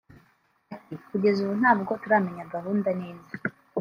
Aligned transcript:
Ati 0.75 0.93
“Kugeza 1.09 1.39
ubu 1.41 1.53
ntabwo 1.61 1.91
turamenya 2.01 2.43
gahunda 2.53 2.89
neza 3.01 3.31